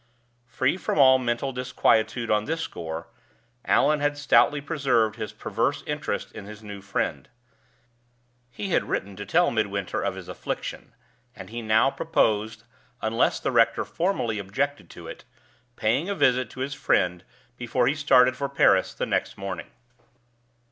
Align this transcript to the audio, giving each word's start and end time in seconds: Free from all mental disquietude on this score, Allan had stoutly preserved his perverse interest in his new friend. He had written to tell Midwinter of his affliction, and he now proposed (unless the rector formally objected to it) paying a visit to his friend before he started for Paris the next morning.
Free 0.47 0.77
from 0.77 0.97
all 0.97 1.19
mental 1.19 1.53
disquietude 1.53 2.31
on 2.31 2.45
this 2.45 2.61
score, 2.61 3.05
Allan 3.65 3.99
had 3.99 4.17
stoutly 4.17 4.59
preserved 4.59 5.15
his 5.15 5.31
perverse 5.31 5.83
interest 5.85 6.31
in 6.31 6.45
his 6.45 6.63
new 6.63 6.81
friend. 6.81 7.29
He 8.49 8.69
had 8.71 8.85
written 8.89 9.15
to 9.17 9.27
tell 9.27 9.51
Midwinter 9.51 10.01
of 10.01 10.15
his 10.15 10.27
affliction, 10.27 10.95
and 11.35 11.51
he 11.51 11.61
now 11.61 11.91
proposed 11.91 12.63
(unless 13.03 13.39
the 13.39 13.51
rector 13.51 13.85
formally 13.85 14.39
objected 14.39 14.89
to 14.89 15.05
it) 15.05 15.23
paying 15.75 16.09
a 16.09 16.15
visit 16.15 16.49
to 16.49 16.61
his 16.61 16.73
friend 16.73 17.23
before 17.55 17.85
he 17.87 17.93
started 17.93 18.35
for 18.35 18.49
Paris 18.49 18.95
the 18.95 19.05
next 19.05 19.37
morning. 19.37 19.69